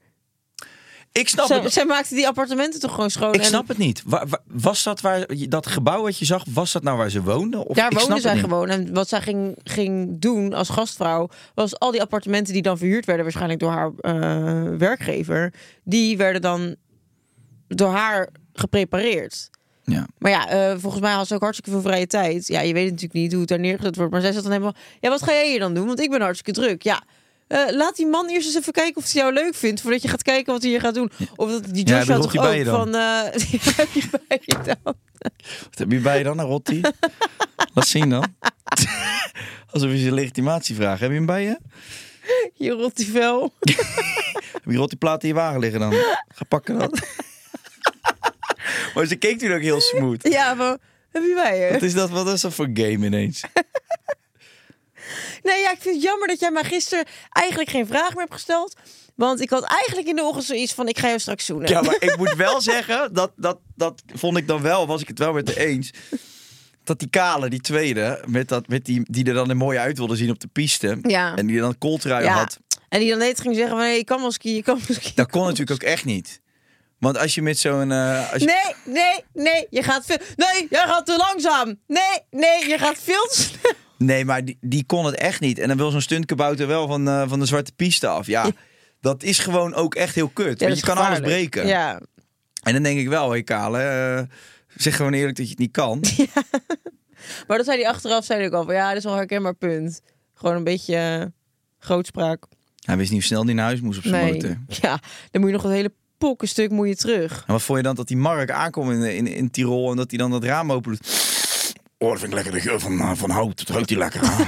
[1.12, 1.74] Ik snap Zij, het.
[1.74, 3.34] zij maakte die appartementen toch gewoon schoon.
[3.34, 4.02] Ik en snap het niet.
[4.06, 7.22] Wa- wa- was dat waar dat gebouw wat je zag, was dat nou waar ze
[7.24, 7.66] woonden?
[7.66, 8.70] Of, Daar ik snap woonde het zij gewoon.
[8.70, 13.06] En wat zij ging, ging doen als gastvrouw, was al die appartementen die dan verhuurd
[13.06, 13.92] werden, waarschijnlijk door haar
[14.78, 16.76] werkgever, die werden dan
[17.68, 19.50] door haar geprepareerd.
[19.84, 20.08] Ja.
[20.18, 22.48] Maar ja, eh, volgens mij had ze ook hartstikke veel vrije tijd.
[22.48, 24.12] Ja, je weet natuurlijk niet hoe het daar neergezet wordt.
[24.12, 24.76] Maar zij zat dan helemaal...
[25.00, 25.88] Ja, wat ga jij hier dan doen?
[25.88, 26.82] Want ik ben hartstikke druk.
[26.82, 27.04] Ja,
[27.48, 29.82] eh, laat die man eerst eens even kijken of hij jou leuk vindt...
[29.82, 31.12] voordat je gaat kijken wat hij hier gaat doen.
[31.36, 32.76] Of dat die Joshua toch ook bij je dan?
[32.76, 32.92] van...
[33.50, 34.96] die heb je bij je dan?
[35.70, 36.82] Wat heb je bij je dan, een Rotti?
[37.74, 38.36] Laat zien dan.
[39.72, 41.00] Alsof je ze legitimatie vraagt.
[41.00, 41.58] Heb je hem bij je?
[42.54, 43.54] Je rot die vel.
[43.60, 45.92] Heb je rottiplaat in je wagen liggen dan?
[46.28, 46.94] Ga pakken dan.
[48.98, 50.28] maar ze keek toen ook heel smooth.
[50.32, 50.78] Ja, maar
[51.12, 51.72] heb je mij hè?
[51.74, 53.44] Wat is dat, wat is dat voor game ineens?
[55.44, 58.34] Nee, ja, ik vind het jammer dat jij mij gisteren eigenlijk geen vraag meer hebt
[58.34, 58.76] gesteld.
[59.16, 61.70] Want ik had eigenlijk in de ochtend zoiets van, ik ga jou straks zoenen.
[61.70, 65.08] Ja, maar ik moet wel zeggen, dat, dat, dat vond ik dan wel, was ik
[65.08, 65.92] het wel met de eens.
[66.84, 69.98] Dat die kale, die tweede, met dat, met die, die er dan er mooi uit
[69.98, 70.98] wilde zien op de piste.
[71.02, 71.36] Ja.
[71.36, 72.34] En die dan kooltrui Ja.
[72.34, 72.60] had.
[72.90, 74.96] En die dan net ging zeggen van, hey, ik kan wel skiën, ik kan wel
[74.96, 75.12] skiën.
[75.16, 76.42] Dat kon natuurlijk ook echt niet.
[77.00, 77.92] Want als je met zo'n...
[77.92, 80.18] eh, je- Nee, nee, nee, je gaat veel...
[80.36, 81.80] Nee, jij gaat te langzaam.
[81.88, 83.74] Nee, nee, je gaat veel te snel.
[83.98, 85.60] Nee, maar die, die kon het echt niet.
[85.60, 88.28] En dan wil zo'n stuntkabouter wel van, eh, van de zwarte piste af.
[88.28, 88.50] Ja,
[89.02, 90.60] dat is gewoon ook echt heel kut.
[90.60, 91.68] Ja, Want je kan alles breken.
[91.68, 92.02] Ja,
[92.64, 94.22] En dan denk ik wel, hé Kale, eh,
[94.76, 96.04] zeg gewoon eerlijk dat je het niet kan.
[97.48, 99.56] maar dat zei hij achteraf, zei ook al van, ja, dat is wel een herkenbaar
[99.56, 100.02] punt.
[100.34, 101.32] Gewoon een beetje
[101.80, 102.44] grootspraak.
[102.86, 104.58] Hij wist niet hoe snel hij naar huis moest op zijn Nee, motor.
[104.82, 105.00] ja,
[105.32, 107.44] dan moet je nog het hele pokkenstuk moet je terug.
[107.48, 110.10] En wat vond je dan dat die Mark aankomt in, in, in Tirol en dat
[110.10, 111.08] hij dan dat raam open doet?
[111.98, 112.54] Oh, dat vind ik lekker.
[112.54, 113.58] De geur van, eh, van hout.
[113.58, 114.48] Dat ruikt hij lekker aan.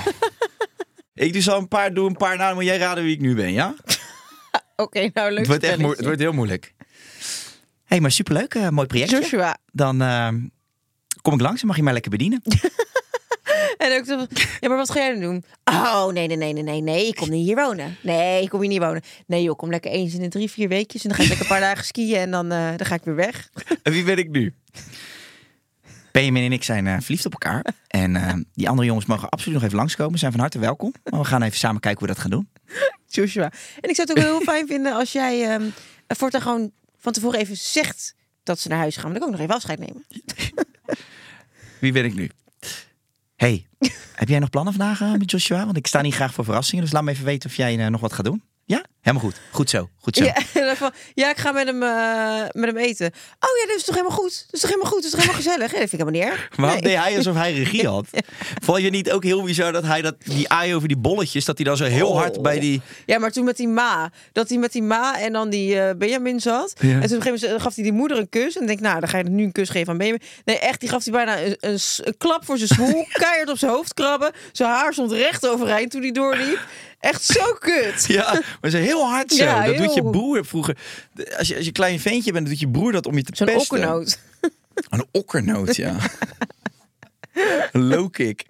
[1.13, 3.35] ik dus al een paar, doe een paar namen, maar jij raden wie ik nu
[3.35, 3.75] ben, ja?
[4.75, 6.73] Oké, nou leuk Het wordt, echt moe- het wordt heel moeilijk.
[6.77, 8.53] Hé, hey, maar superleuk.
[8.55, 9.19] eh, mooi projectje.
[9.19, 9.57] Joshua.
[9.71, 10.27] Dan eh,
[11.21, 12.41] kom ik langs en mag je mij lekker bedienen.
[13.89, 14.25] En ook zo,
[14.59, 15.43] ja, maar wat ga jij dan doen?
[15.63, 17.97] Oh, nee, nee, nee, nee, nee, nee, ik kom niet hier wonen.
[18.01, 19.01] Nee, ik kom hier niet wonen.
[19.27, 21.03] Nee joh, kom lekker eens in de drie, vier weekjes.
[21.03, 23.03] En dan ga ik lekker een paar dagen skiën en dan, eh, dan ga ik
[23.03, 23.49] weer weg.
[23.83, 24.53] En wie ben ik nu?
[26.11, 27.65] Benjamin en ik zijn eh, verliefd op elkaar.
[27.87, 30.19] En eh, die andere jongens mogen absoluut nog even langskomen.
[30.19, 30.93] Zijn van harte welkom.
[31.03, 32.49] Maar we gaan even samen kijken hoe we dat gaan doen.
[33.07, 33.51] Joshua.
[33.81, 35.69] En ik zou het ook heel fijn vinden als jij ehm
[36.07, 39.11] voortaan gewoon van tevoren even zegt dat ze naar huis gaan.
[39.11, 40.05] Dan kan ik nog even afscheid nemen.
[41.79, 42.29] Wie ben ik nu?
[43.39, 43.67] Hey,
[44.21, 45.65] heb jij nog plannen vandaag eh, met Joshua?
[45.65, 46.83] Want ik sta niet graag voor verrassingen.
[46.83, 48.43] Dus laat me even weten of jij eh, nog wat gaat doen.
[48.69, 48.83] Ja?
[49.01, 49.39] Helemaal goed.
[49.51, 49.89] Goed zo.
[50.01, 50.23] Goed zo.
[50.23, 53.05] Ja, van, ja, ik ga met hem, eh, met hem eten.
[53.39, 54.43] Oh ja, dat is toch helemaal goed?
[54.45, 55.01] Dat is toch helemaal goed?
[55.03, 55.71] Dat is toch helemaal gezellig?
[55.71, 56.57] Ja, dat vind ik helemaal niet erg.
[56.57, 56.81] Maar Nee.
[56.81, 58.05] deed hij alsof hij regie had?
[58.65, 61.57] Vond je niet ook heel bizar dat hij dat, die aai over die bolletjes, dat
[61.57, 62.81] hij dan zo heel hard bij die...
[63.05, 64.11] Ja, maar toen met die ma.
[64.31, 66.73] Dat hij met die ma en dan die eh, Benjamin zat.
[66.79, 66.87] Ja.
[66.89, 68.55] En toen op een gegeven moment gaf hij die moeder een kus.
[68.55, 70.21] En ik denk, nou, dan ga je nu een kus geven aan Benjamin.
[70.45, 73.05] Nee, echt, die gaf hij bijna een, een, s- een klap voor zijn smoel.
[73.11, 74.31] keihard op zijn hoofd krabben.
[74.51, 76.59] Zijn haar stond recht overeind toen hij doorliep.
[76.99, 78.05] Echt zo kut.
[78.17, 79.43] Ja, maar zo heel hard zo.
[79.43, 80.77] Ja, dat doet je broer vroeger.
[81.15, 83.23] Als je, als je een klein ventje bent, dan doet je broer dat om je
[83.23, 83.77] te Zo'n pesten.
[83.77, 84.19] okkernoot.
[84.89, 85.95] Een okkernoot, ja.
[87.71, 88.45] een low kick.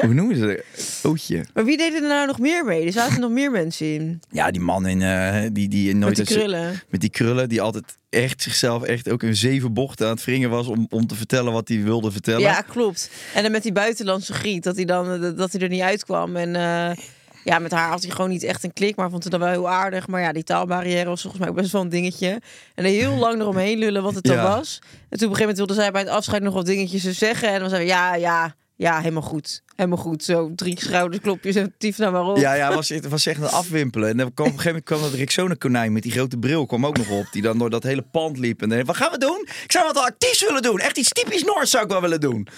[0.00, 1.10] Hoe noemen ze dat?
[1.12, 1.44] Ootje.
[1.54, 2.86] Maar wie deed er nou nog meer mee?
[2.86, 4.20] Er zaten nog meer mensen in.
[4.30, 6.16] Ja, die man in, eh, die, die nooit...
[6.16, 6.82] Met die uit- krullen.
[6.88, 10.50] Met die krullen, die altijd echt zichzelf echt ook een zeven bochten aan het wringen
[10.50, 12.40] was om, om te vertellen wat hij wilde vertellen.
[12.40, 13.10] Ja, klopt.
[13.34, 16.36] En dan met die buitenlandse griet, dat hij dan eh, dat hij er niet uitkwam.
[16.36, 16.96] En eh,
[17.44, 19.50] ja, met haar had hij gewoon niet echt een klik, maar vond het dan wel
[19.50, 20.06] heel aardig.
[20.08, 22.40] Maar ja, die taalbarrière was volgens mij ook best wel een dingetje.
[22.74, 24.56] En er heel lang eromheen lullen wat het dan Ja.
[24.56, 24.78] was.
[24.82, 27.48] En toen op een gegeven moment wilde zij bij het afscheid nog wat dingetjes zeggen.
[27.48, 29.62] En dan zei we, ja, ja, ja, helemaal goed.
[29.76, 30.24] Helemaal goed.
[30.24, 32.36] Zo drie schouderklopjes en tief nou maar op.
[32.36, 34.08] Ja, ja, was, het was echt een afwimpelen.
[34.08, 36.66] En dan kwam, op een gegeven moment kwam dat Rixone konijn met die grote bril
[36.66, 37.26] kwam ook nog op.
[37.30, 38.62] Die dan door dat hele pand liep.
[38.62, 39.48] En dan, wat gaan we doen?
[39.64, 40.78] Ik zou wat artiest willen doen.
[40.78, 42.48] Echt iets typisch Noors zou ik wel willen doen.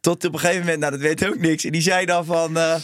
[0.00, 1.64] Tot op een gegeven moment, nou dat weet ook niks.
[1.64, 2.74] En die zei dan van, eh,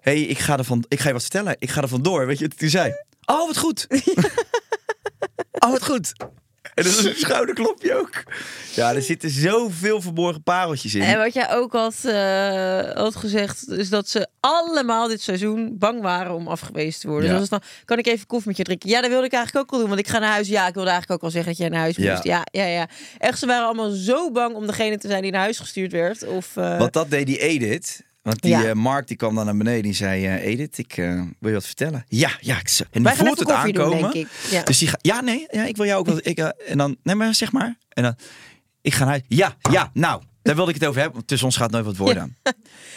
[0.00, 1.56] hey, ik ga, er van, ik ga je wat vertellen.
[1.58, 2.26] Ik ga er vandoor.
[2.26, 2.92] Weet je wat hij zei?
[3.24, 3.86] Oh, wat goed.
[5.64, 6.12] oh, wat goed.
[6.74, 8.22] En dat is een schouderklopje ook.
[8.74, 11.02] Ja, er zitten zoveel verborgen pareltjes in.
[11.02, 16.00] En wat jij ook had, eh, had gezegd, is dat ze allemaal dit seizoen bang
[16.00, 17.30] waren om afgewezen te worden.
[17.30, 17.38] Ja.
[17.38, 18.88] Dus van, kan ik even koffie met je drinken?
[18.88, 20.48] Ja, dat wilde ik eigenlijk ook wel doen, want ik ga naar huis.
[20.48, 22.24] Ja, ik wilde eigenlijk ook wel zeggen dat jij naar huis moest.
[22.24, 22.88] Ja, ja, ja.
[23.18, 26.26] Echt, ze waren allemaal zo bang om degene te zijn die naar huis gestuurd werd.
[26.26, 28.02] Of, eh, Want dat deed die Edith.
[28.24, 28.64] Want die Ja.
[28.64, 30.26] eh, Mark die kwam dan naar beneden en zei...
[30.26, 32.04] eh, Edith, ik eh, wil je wat vertellen?
[32.08, 32.58] Ja, ja.
[32.58, 34.00] Ik, en die voelt het doen, aankomen.
[34.12, 34.28] denk ik.
[34.50, 34.62] Ja.
[34.62, 34.98] Dus die gaat...
[35.02, 35.46] Ja, nee.
[35.50, 36.18] Ja, ik wil jou ook wel...
[36.22, 36.96] Ik, en dan...
[37.02, 37.76] Nee, maar zeg maar.
[37.88, 38.16] En dan...
[38.82, 39.22] Ik ga naar huis.
[39.28, 39.90] Ja, ja.
[39.92, 41.16] Nou, daar wilde ik het over hebben.
[41.16, 42.36] Want tussen ons gaat nooit wat worden.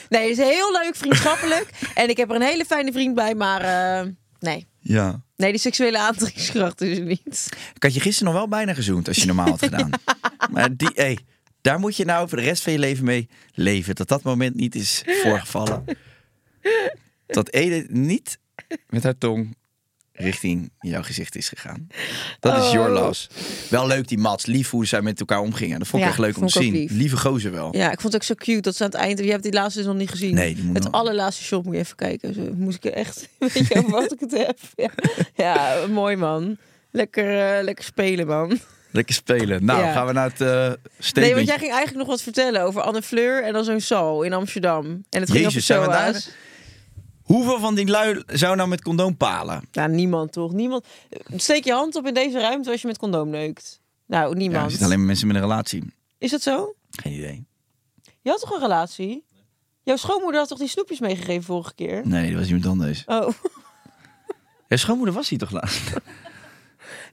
[0.10, 1.70] Nee, het is heel leuk, vriendschappelijk.
[1.96, 3.62] en ik heb er een hele fijne vriend bij, maar
[4.40, 4.68] nee.
[4.80, 5.22] Ja.
[5.36, 7.50] Nee, die seksuele aantrekkingskracht is er niet.
[7.76, 9.90] Ik had je gisteren nog wel bijna gezoend als je normaal had gedaan.
[10.52, 10.90] Maar die...
[10.94, 11.18] Hey,
[11.62, 13.96] daar moet je nou voor de rest van je leven mee leven.
[13.96, 15.84] Dat dat moment niet is voorgevallen.
[17.28, 18.38] Dat Edith niet
[18.90, 19.56] met haar tong
[20.12, 21.88] richting jouw gezicht is gegaan.
[22.40, 23.02] Dat is your Oh.
[23.06, 23.30] loss.
[23.70, 25.80] Wel leuk die Mats, lief hoe zij met elkaar omgingen.
[25.80, 26.82] Dat vond ik Ja, echt leuk om vond te ik ook zien.
[26.82, 26.92] lief.
[26.92, 27.76] Lieve gozer wel.
[27.76, 29.20] Ja, ik vond het ook zo cute dat ze aan het eind...
[29.20, 30.34] Je hebt die laatste dus nog niet gezien.
[30.36, 32.34] Nee, die moet Het nog- allerlaatste shot moet je even kijken.
[32.34, 33.30] Zo moest ik er echt...
[33.40, 34.60] Weet je over wat ik het heb?
[34.76, 34.90] Ja,
[35.46, 36.58] ja mooi man.
[36.92, 38.60] Lekker, eh, lekker spelen man.
[38.92, 39.66] Lekker spelen.
[39.66, 39.92] Nou, Ja.
[39.92, 40.72] gaan we naar het eh
[41.14, 44.24] Nee, want jij ging eigenlijk nog wat vertellen over Anne Fleur en dan zo'n Sal
[44.24, 44.86] in Amsterdam.
[45.10, 46.26] En het ging Jezus, zijn we daar?
[47.22, 49.68] Hoeveel van die lui zou nou met condoom palen?
[49.72, 50.52] Ja, niemand toch?
[50.54, 50.86] Niemand.
[51.36, 53.80] Steek je hand op in deze ruimte als je met condoom neukt.
[54.06, 54.68] Nou, Ja, er niemand.
[54.70, 55.94] zitten alleen maar mensen met een relatie.
[56.18, 56.76] Is dat zo?
[56.92, 57.46] Geen idee.
[58.22, 59.26] Je had toch een relatie?
[59.84, 62.02] Jouw schoonmoeder had toch die snoepjes meegegeven vorige keer?
[62.08, 63.04] Nee, dat was iemand anders.
[63.06, 63.30] Oh,
[64.68, 65.82] Ja, schoonmoeder was hier toch laatst?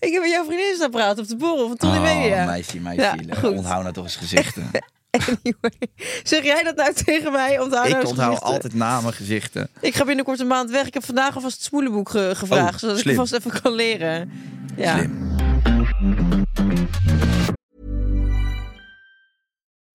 [0.06, 2.44] ik heb met jouw vriendin staan praten op de borrel van Tony Oh, Media.
[2.44, 3.00] meisje, meisje.
[3.02, 3.56] Ja, goed.
[3.56, 4.70] Onthoud nou toch eens gezichten.
[5.14, 5.70] Anyway.
[6.22, 7.60] Zeg jij dat nou tegen mij?
[7.60, 8.52] Onthoud nou ik eens onthoud gezichten.
[8.54, 9.68] altijd namen, gezichten.
[9.80, 10.86] Ik ga binnenkort een maand weg.
[10.86, 12.74] Ik heb vandaag alvast het smoelenboek ge- gevraagd.
[12.74, 13.12] Oh, zodat slim.
[13.12, 14.30] ik vast even kan leren.
[14.76, 14.96] Ja.
[14.96, 15.32] Slim.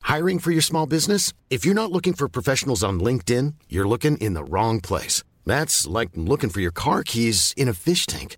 [0.05, 1.33] Hiring for your small business?
[1.49, 5.23] If you're not looking for professionals on LinkedIn, you're looking in the wrong place.
[5.45, 8.37] That's like looking for your car keys in a fish tank.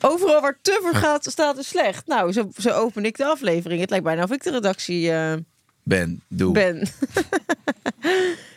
[0.00, 2.06] Overal waar te gaat, staat er slecht.
[2.06, 3.80] Nou, zo, zo open ik de aflevering.
[3.80, 5.34] Het lijkt bijna of ik de redactie eh,
[5.82, 6.52] Ben, doe.
[6.52, 6.74] ben.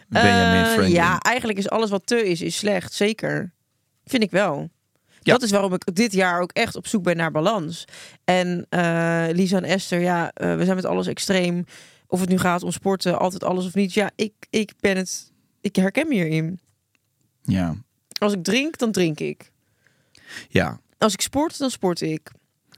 [0.07, 0.89] Benjamin Franklin.
[0.91, 2.93] ja, eigenlijk is alles wat te is, is slecht.
[2.93, 3.51] Zeker.
[4.05, 4.69] Vind ik wel.
[5.21, 5.33] Ja.
[5.33, 7.85] Dat is waarom ik dit jaar ook echt op zoek ben naar balans.
[8.23, 11.65] En eh, Lisa en Esther, ja, we zijn met alles extreem.
[12.07, 13.93] Of het nu gaat om sporten, altijd alles of niet.
[13.93, 15.31] Ja, ik, ik ben het.
[15.61, 16.59] Ik herken me hierin.
[17.43, 17.75] Ja.
[18.19, 19.51] Als ik drink, dan drink ik.
[20.49, 20.79] ja.
[20.99, 22.31] Als ik sport, dan sport ik.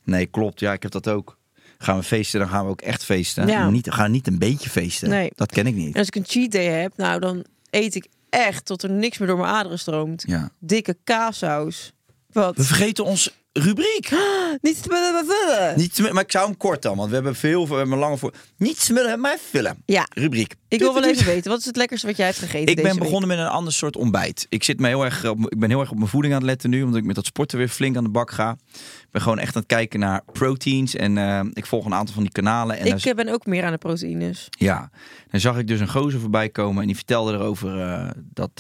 [0.03, 0.59] Nee, klopt.
[0.59, 1.37] Ja, ik heb dat ook.
[1.77, 3.47] Gaan we feesten, dan gaan we ook echt feesten.
[3.47, 3.69] Ja.
[3.69, 5.09] Niet, we gaan niet een beetje feesten.
[5.09, 5.31] Nee.
[5.35, 5.93] Dat ken ik niet.
[5.93, 9.17] En als ik een cheat day heb, nou, dan eet ik echt tot er niks
[9.17, 10.23] meer door mijn aderen stroomt.
[10.27, 10.51] Ja.
[10.59, 11.93] Dikke kaassaus.
[12.31, 12.55] Wat?
[12.55, 14.11] We vergeten ons rubriek.
[14.61, 15.77] Niet te willen vullen.
[15.77, 18.17] Niet te- maar ik zou hem kort dan, want we hebben veel, we hebben lange
[18.17, 18.33] voor.
[18.57, 19.83] Niet smullen, maar vullen.
[19.85, 20.55] Ja, Rubriek.
[20.67, 21.51] ik wil wel even weten.
[21.51, 23.95] Wat is het lekkerste wat jij hebt gegeten Ik ben begonnen met een ander soort
[23.95, 24.45] ontbijt.
[24.49, 26.49] Ik, zit me heel erg op, ik ben heel erg op mijn voeding aan het
[26.49, 28.57] letten nu, omdat ik met dat sporten weer flink aan de bak ga.
[28.73, 32.13] Ik ben gewoon echt aan het kijken naar proteins en eh, ik volg een aantal
[32.13, 32.77] van die kanalen.
[32.77, 34.47] En Ik eh, ben ook meer aan de proteïnes.
[34.49, 34.89] Ja,
[35.31, 38.51] dan zag ik dus een gozer voorbij komen en die vertelde erover eh, dat,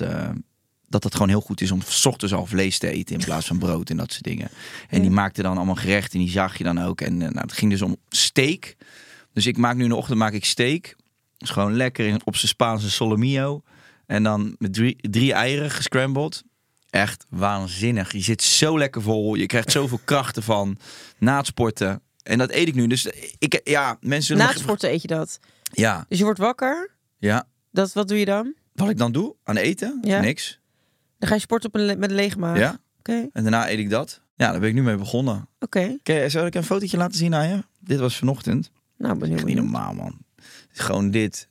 [0.91, 3.47] dat het gewoon heel goed is om 's ochtends al vlees te eten in plaats
[3.47, 4.49] van brood en dat soort dingen.
[4.89, 7.01] En die maakte dan allemaal gerechten en die zag je dan ook.
[7.01, 8.75] En eh, nou, het ging dus om steak.
[9.33, 10.95] Dus ik maak nu in de ochtend maak ik steak.
[11.37, 13.61] Is gewoon lekker in, op zijn Spaanse solomillo.
[14.05, 16.43] En dan met drie, drie eieren gescrambled.
[16.89, 18.11] Echt waanzinnig.
[18.11, 19.35] Je zit zo lekker vol.
[19.35, 20.77] Je krijgt zoveel krachten van
[21.17, 22.01] na het sporten.
[22.23, 22.87] En dat eet ik nu.
[22.87, 23.05] Dus
[23.37, 25.39] ik, ja, mensen Na het sporten eet je dat.
[25.73, 26.91] Ja, Dus je wordt wakker.
[27.17, 27.47] ja.
[27.71, 28.53] Dat, wat doe je dan?
[28.73, 29.99] Wat ik dan doe aan eten?
[30.01, 30.19] Ja.
[30.21, 30.59] Niks.
[31.21, 32.57] Dan ga je sporten op een met een lege maag.
[32.57, 32.79] Ja.
[32.99, 34.21] Oké, En daarna eet ik dat.
[34.35, 35.47] Ja, daar ben ik nu mee begonnen.
[35.59, 35.95] oké.
[35.99, 37.63] Oké, zal ik een fotootje laten zien aan je?
[37.79, 38.71] Dit was vanochtend.
[38.97, 40.17] Nou, ben heel niet normaal, man.
[40.71, 41.47] Gewoon dit.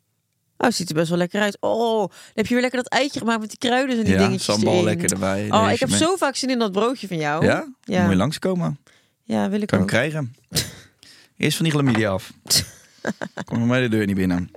[0.57, 1.57] Oh, het ziet er best wel lekker uit.
[1.61, 4.19] Oh, dan heb je weer lekker dat eitje gemaakt met die kruiden en die ja,
[4.19, 4.85] dingetjes sambal erin.
[4.85, 5.51] lekker erbij.
[5.51, 7.45] Oh, ik heb zo vaak zin in dat broodje van jou.
[7.45, 7.73] Ja?
[7.85, 8.01] Ja.
[8.03, 8.79] Moet je langskomen.
[9.25, 9.91] Ja, wil ik Kan je ook.
[9.91, 10.35] hem krijgen.
[11.37, 12.33] Eerst van die chlamydia af.
[13.45, 14.51] Kom maar mij de deur niet binnen.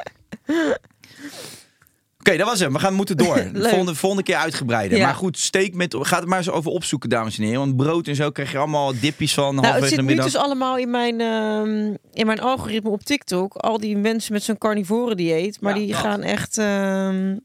[2.30, 2.74] Oké, dat was hem.
[2.74, 3.38] We gaan moeten door.
[3.54, 4.98] Volgende, volgende keer uitgebreider.
[4.98, 5.06] Ja.
[5.06, 5.96] Maar goed, steek met.
[6.00, 7.60] Ga het maar eens over opzoeken, dames en heren.
[7.60, 9.56] Want brood en zo krijg je allemaal dippies van.
[9.56, 10.26] Nou, het zit nu middag.
[10.26, 13.54] dus allemaal in mijn, ehm, in mijn algoritme op TikTok.
[13.56, 15.62] Al die mensen met zo'n carnivore dieet.
[15.62, 15.98] Maar Ja, die dat.
[16.00, 16.58] gaan echt...
[16.58, 17.36] ehm,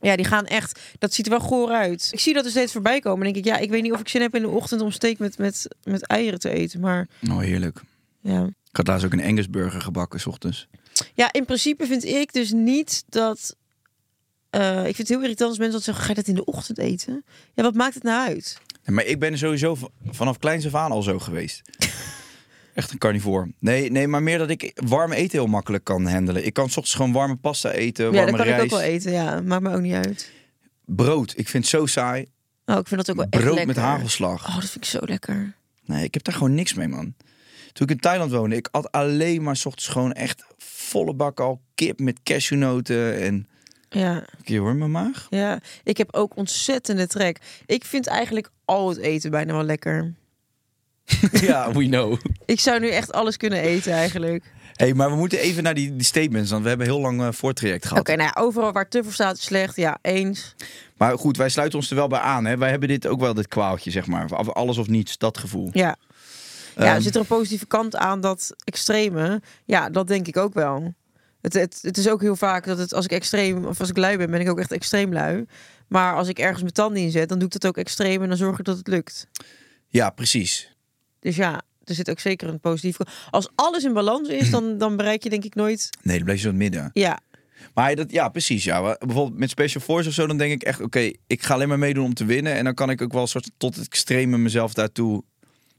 [0.00, 0.80] ja, die gaan echt...
[0.98, 2.08] Dat ziet er wel goor uit.
[2.12, 3.26] Ik zie dat er steeds voorbij komen.
[3.26, 4.90] En denk ik, ja, ik weet niet of ik zin heb in de ochtend om
[4.90, 6.80] steak met, met, met eieren te eten.
[6.80, 7.80] Maar Oh, heerlijk.
[8.20, 8.42] ja.
[8.44, 10.68] Ik had laatst ook een Angusburger gebakken, s ochtends.
[11.14, 13.56] Ja, in principe vind ik dus niet dat...
[14.54, 16.44] eh, ik vind het heel irritant als mensen dat zeggen, ga je dat in de
[16.44, 17.24] ochtend eten?
[17.54, 18.58] Ja, wat maakt het nou uit?
[18.84, 19.76] Nee, maar ik ben sowieso
[20.10, 21.62] vanaf kleins af aan al zo geweest.
[22.74, 23.48] Echt een carnivoor.
[23.58, 26.46] Nee, nee, maar meer dat ik warm eten heel makkelijk kan handelen.
[26.46, 28.64] Ik kan 's ochtends gewoon warme pasta eten, ja, warme dat kan rijst.
[28.64, 29.12] ik ook wel eten.
[29.12, 30.32] Ja, maakt me ook niet uit.
[30.84, 32.26] Brood, ik vind het zo saai.
[32.64, 33.74] Oh, ik vind dat ook wel echt Brood lekker.
[33.74, 34.46] met hagelslag.
[34.48, 35.54] Oh, dat vind ik zo lekker.
[35.84, 37.14] Nee, ik heb daar gewoon niks mee, man.
[37.72, 41.40] Toen ik in Thailand woonde, ik at alleen maar 's ochtends gewoon echt volle bak
[41.40, 43.48] al kip met cashewnoten en...
[43.94, 44.24] Ja.
[44.42, 45.26] Je hoor mijn maag?
[45.30, 47.38] Ja, ik heb ook ontzettende trek.
[47.66, 50.12] Ik vind eigenlijk al het eten bijna wel lekker.
[51.32, 52.16] ja, we know.
[52.46, 54.44] Ik zou nu echt alles kunnen eten eigenlijk.
[54.72, 57.20] hey, maar we moeten even naar die, die statements, want we hebben een heel lang
[57.22, 58.06] eh, voortraject Oké, gehad.
[58.06, 59.76] nou ja, overal waar te voor staat is slecht.
[59.76, 60.54] Ja, eens.
[60.96, 62.44] Maar goed, wij sluiten ons er wel bij aan.
[62.44, 62.56] Hè?
[62.56, 64.36] Wij hebben dit ook wel, dit kwaaltje, zeg maar.
[64.52, 65.68] Alles of niets, dat gevoel.
[65.72, 65.96] Ja.
[66.76, 69.42] Ja, Ehm, zit er een positieve kant aan dat extreme.
[69.64, 70.94] Ja, dat denk ik ook wel.
[71.44, 73.96] Het, het, het is ook heel vaak dat het als ik extreem of als ik
[73.96, 75.44] lui ben, ben ik ook echt extreem lui.
[75.88, 78.36] Maar als ik ergens mijn tanden inzet, dan doe ik dat ook extreem en dan
[78.36, 79.26] zorg ik dat het lukt.
[79.88, 80.76] Ja, precies.
[81.20, 82.96] Dus ja, er zit ook zeker een positief.
[83.30, 85.88] Als alles in balans is, dan, dan bereik je denk ik nooit.
[86.02, 86.90] Nee, dan blijf je zo in het midden.
[86.92, 87.20] Ja,
[87.74, 88.64] Maar dat, ja, precies.
[88.64, 88.96] Ja.
[88.98, 91.78] Bijvoorbeeld met Special Force of zo, dan denk ik echt, oké, ik ga alleen maar
[91.78, 92.54] meedoen om te winnen.
[92.54, 95.22] En dan kan ik ook wel een soort tot het extreme mezelf daartoe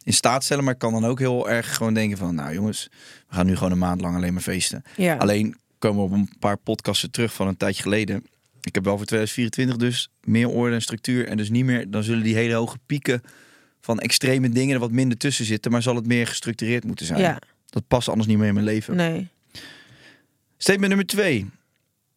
[0.06, 0.64] in staat stellen.
[0.64, 2.88] Maar ik kan dan ook heel erg gewoon denken van, nou jongens,
[3.30, 4.84] we gaan nu gewoon een maand lang alleen maar feesten.
[4.98, 5.16] ja.
[5.16, 8.26] Alleen komen we op een paar podcasten terug van een tijdje geleden.
[8.62, 11.28] Ik heb wel voor 2024 dus meer orde en structuur.
[11.28, 13.22] En dus niet meer, dan zullen die hele hoge pieken
[13.82, 15.72] van extreme dingen er wat minder tussen zitten.
[15.72, 17.20] Maar zal het meer gestructureerd moeten zijn.
[17.20, 18.96] ja, Dat past anders niet meer in mijn leven.
[18.96, 19.28] nee.
[20.58, 21.50] Statement nummer twee.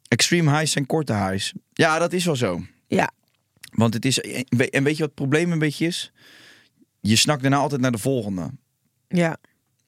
[0.09, 1.53] Extreme highs en korte highs.
[1.73, 2.63] Ja, dat is wel zo.
[2.87, 3.11] Ja,
[3.73, 4.21] Want het is.
[4.21, 6.13] En weet je wat het probleem een beetje is?
[7.01, 8.51] Je snakt daarna altijd naar de volgende.
[9.09, 9.37] ja.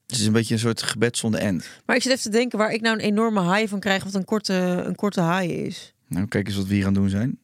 [0.06, 1.68] Het is een beetje een soort gebed zonder end.
[1.86, 4.14] Maar ik zit even te denken waar ik nou een enorme high van krijg, wat
[4.14, 4.54] een korte,
[4.86, 5.94] een korte high is.
[6.06, 7.38] Nou, kijk eens wat we hier aan doen zijn.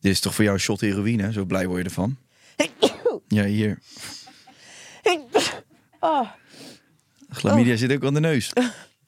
[0.00, 1.32] Dit is toch voor jou een shot heroïne?
[1.32, 2.16] Zo blij word je ervan.
[3.28, 3.78] Ja, hier.
[6.00, 6.28] Oh,
[7.28, 8.52] Chlamydia zit ook aan de neus.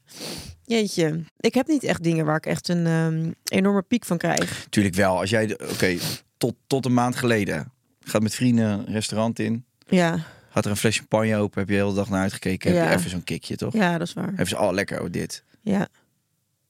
[0.65, 1.25] jeetje.
[1.41, 4.67] Ik heb niet echt dingen waar ik echt een ehm, enorme piek van krijg.
[4.71, 5.19] Tuurlijk wel.
[5.19, 5.97] Als jij, oké,
[6.37, 7.73] tot, tot een maand geleden
[8.09, 10.19] gaat met vrienden een restaurant in, Ja,
[10.51, 12.91] gaat er een fles champagne open, heb je de hele dag naar uitgekeken, heb Ja.
[12.91, 13.73] je even zo'n kickje, toch?
[13.73, 14.33] ja, dat is waar.
[14.33, 15.43] Even zo, oh lekker, oh dit.
[15.61, 15.89] Ja,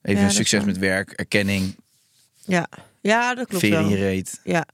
[0.03, 1.77] Even Ja, succes met werk, erkenning,
[2.45, 2.67] ja.
[3.01, 3.89] Ja, dat klopt veer in wel.
[3.91, 4.41] je reet.
[4.45, 4.65] Ja.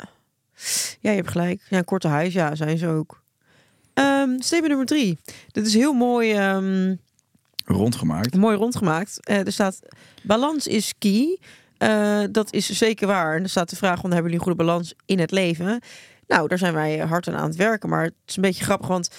[1.01, 1.63] ja, je hebt gelijk.
[1.69, 3.23] Ja, een korte huis, ja, zijn ze ook.
[3.95, 5.19] Ehm statement nummer drie.
[5.51, 6.95] Dit is heel mooi, ehm,
[7.65, 8.37] Rondgemaakt.
[8.37, 9.27] mooi rondgemaakt.
[9.27, 9.79] Eh, er staat,
[10.23, 11.39] balans is key.
[11.79, 13.37] Eh, dat is zeker waar.
[13.37, 15.81] En er staat de vraag, van, hebben jullie een goede balans in het leven?
[16.27, 17.89] Nou, daar zijn wij hard aan aan het werken.
[17.89, 19.11] Maar het is een beetje grappig, want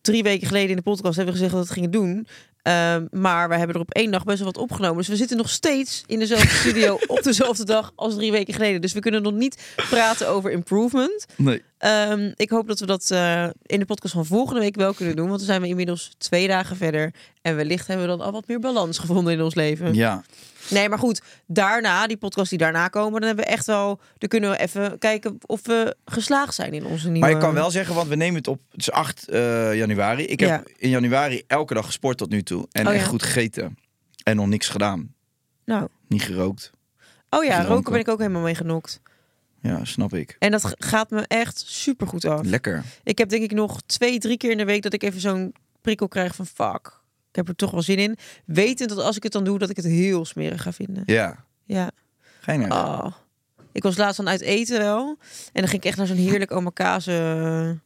[0.00, 2.26] drie weken geleden in de podcast hebben we gezegd dat we het gingen doen.
[2.62, 4.96] Ehm, maar we hebben er op één dag best wel wat opgenomen.
[4.96, 8.80] Dus we zitten nog steeds in dezelfde studio op dezelfde dag als drie weken geleden.
[8.80, 11.26] Dus we kunnen nog niet praten over improvement.
[11.36, 11.62] Nee.
[11.80, 15.16] Ehm, ik hoop dat we dat eh, in de podcast van volgende week wel kunnen
[15.16, 15.26] doen.
[15.26, 17.14] Want dan zijn we inmiddels twee dagen verder.
[17.42, 19.94] En wellicht hebben we dan al wat meer balans gevonden in ons leven.
[19.94, 20.22] Ja,
[20.70, 21.22] Nee, maar goed.
[21.46, 24.00] Daarna, die podcast die daarna komen, dan hebben we echt wel...
[24.18, 27.20] Dan kunnen we even kijken of we geslaagd zijn in onze nieuwe...
[27.26, 30.24] maar ik kan wel zeggen, want we nemen het op, het is 8 eh, januari.
[30.24, 30.62] Ik heb Ja.
[30.76, 32.66] in januari elke dag gesport tot nu toe.
[32.72, 33.08] En Oh, echt ja.
[33.08, 33.78] goed gegeten.
[34.22, 35.14] En nog niks gedaan.
[35.64, 35.88] Nou.
[36.08, 36.70] Niet gerookt.
[37.30, 39.00] Oh ja, roken ben ik ook helemaal mee genokt.
[39.62, 40.36] Ja, snap ik.
[40.38, 42.44] En dat gaat me echt super goed af.
[42.46, 42.84] Lekker.
[43.02, 45.54] Ik heb denk ik nog twee, drie keer in de week dat ik even zo'n
[45.80, 46.98] prikkel krijg van fuck.
[47.30, 48.16] Ik heb er toch wel zin in.
[48.44, 51.02] Wetend dat als ik het dan doe, dat ik het heel smerig ga vinden.
[51.06, 51.44] Ja.
[51.64, 51.90] Ja.
[52.40, 52.70] Geinig.
[52.72, 53.06] Oh.
[53.72, 55.16] Ik was laatst aan uit eten wel.
[55.52, 57.78] En dan ging ik echt naar zo'n heerlijk omakase.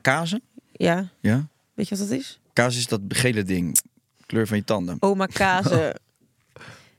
[0.00, 0.42] Kazen?
[0.72, 1.48] Ja, Ja.
[1.74, 2.40] weet je wat dat is?
[2.52, 3.78] Kaas is dat gele ding.
[4.26, 4.96] Kleur van je tanden.
[5.00, 5.94] Omakase.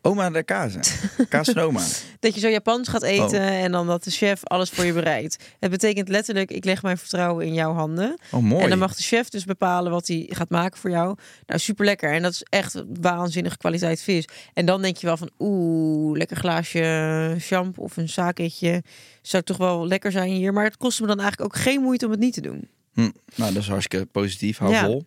[0.06, 0.44] Oma de.
[0.44, 1.82] Kaas van oma.
[2.20, 3.64] dat je zo Japans gaat eten Oh.
[3.64, 5.38] en dan dat de chef alles voor je bereidt.
[5.60, 8.18] Het betekent letterlijk, ik leg mijn vertrouwen in jouw handen.
[8.32, 8.64] Oh, mooi.
[8.64, 11.18] En dan mag de chef dus bepalen wat hij gaat maken voor jou.
[11.46, 12.14] Nou, super lekker.
[12.14, 14.26] En dat is echt waanzinnige kwaliteit vis.
[14.54, 18.84] En dan denk je wel van, oeh, lekker glaasje champ of een saketje.
[19.22, 20.54] Zou toch wel lekker zijn hier.
[20.54, 22.70] Maar het kostte me dan eigenlijk ook geen moeite om het niet te doen.
[22.94, 23.10] Hm.
[23.36, 24.58] Nou, dat is hartstikke positief.
[24.58, 24.86] Hou Ja.
[24.86, 25.06] vol.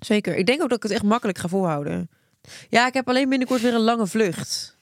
[0.00, 0.36] Zeker.
[0.36, 2.10] Ik denk ook dat ik het echt makkelijk ga volhouden.
[2.68, 4.76] Ja, ik heb alleen binnenkort weer een lange vlucht.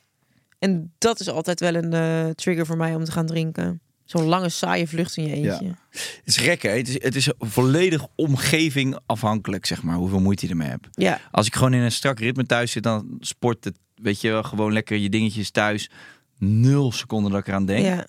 [0.59, 3.81] En dat is altijd wel een eh, trigger voor mij om te gaan drinken.
[4.05, 5.75] Zo'n lange, saaie vlucht in je eentje.
[5.91, 6.71] Het is gek, hè?
[6.71, 10.87] Het is, het is volledig omgeving afhankelijk, zeg maar, hoeveel moeite je ermee hebt.
[10.91, 14.45] Ja, Als ik gewoon in een strak ritme thuis zit, dan sport het, weet je
[14.45, 15.91] gewoon lekker je dingetjes thuis.
[16.39, 17.85] Nul seconden dat ik eraan denk.
[17.85, 18.07] ja,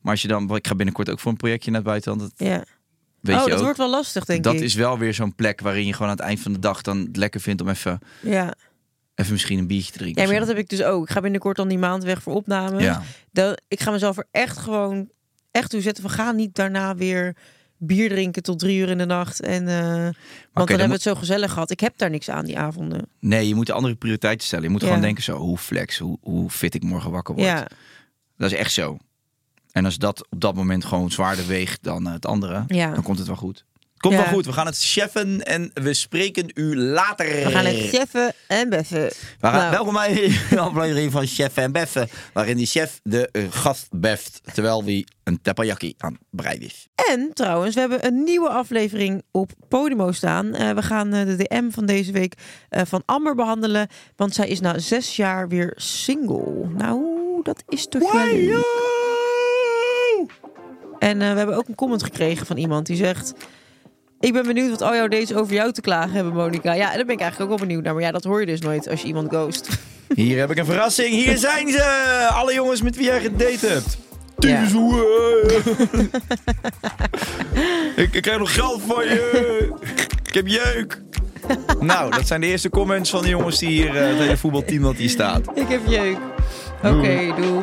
[0.00, 2.48] Maar als je dan, ik ga binnenkort ook voor een projectje naar het buitenland, dat
[2.48, 2.64] ja.
[3.20, 3.64] weet oh, je dat ook.
[3.64, 4.60] wordt wel lastig, denk dat ik.
[4.60, 6.98] is wel weer zo'n plek waarin je gewoon aan het eind van de dag dan
[6.98, 8.54] het lekker vindt om even, Ja.
[9.18, 10.22] Even misschien een biertje drinken.
[10.22, 11.04] ja, maar dat heb ik dus ook.
[11.04, 12.82] Ik ga binnenkort dan die maand weg voor opnames.
[12.82, 13.02] Ja.
[13.32, 15.08] Dat, ik ga mezelf er echt gewoon
[15.50, 16.04] echt toe zetten.
[16.04, 17.36] We gaan niet daarna weer
[17.76, 19.40] bier drinken tot drie uur in de nacht.
[19.40, 20.12] En, eh, want dan,
[20.52, 21.70] dan hebben we het zo gezellig gehad.
[21.70, 23.08] Ik heb daar niks aan die avonden.
[23.20, 24.64] Nee, je moet de andere prioriteiten stellen.
[24.64, 24.86] Je moet Ja.
[24.86, 27.46] gewoon denken zo, hoe flex, hoe, hoe fit ik morgen wakker word.
[27.46, 27.66] Ja,
[28.36, 28.96] Dat is echt zo.
[29.72, 32.90] En als dat op dat moment gewoon zwaarder weegt dan het andere, Ja.
[32.94, 33.64] dan komt het wel goed.
[33.98, 34.46] Komt wel goed.
[34.46, 37.26] We gaan het cheffen en we spreken u later.
[37.26, 39.02] we gaan het cheffen en beffen.
[39.02, 39.70] We gaan, Nou.
[39.70, 40.14] Welkom bij
[40.50, 42.08] de aflevering van Chef en Beffen.
[42.32, 44.40] Waarin die chef de gast beft.
[44.52, 46.88] Terwijl die een teppanyaki aan het bereiden is.
[47.10, 50.54] En trouwens, we hebben een nieuwe aflevering op Podimo staan.
[50.54, 52.34] Eh, we gaan eh, de DM van deze week
[52.68, 53.88] eh, van Amber behandelen.
[54.16, 56.68] Want zij is na zes jaar weer single.
[56.68, 57.02] Nou,
[57.42, 58.66] dat is toch wel leuk.
[60.98, 63.34] En we hebben ook een comment gekregen van iemand die zegt...
[64.20, 66.72] Ik ben benieuwd wat al jouw dates over jou te klagen hebben, Monica.
[66.74, 67.94] Ja, daar ben ik eigenlijk ook wel benieuwd naar.
[67.94, 69.68] Maar ja, dat hoor je dus nooit als je iemand ghost.
[70.14, 71.08] Hier heb ik een verrassing.
[71.08, 71.82] Hier zijn ze.
[72.32, 73.98] Alle jongens met wie jij gedate hebt.
[74.38, 74.66] Ja.
[77.96, 79.72] Ik, ik krijg nog geld van je.
[80.28, 81.02] Ik heb jeuk.
[81.80, 84.82] nou, dat zijn de eerste comments van de jongens die hier, eh, het hele voetbalteam
[84.82, 85.40] dat hier staat.
[85.54, 86.16] Ik heb jeuk.
[86.82, 87.62] Oké, doe.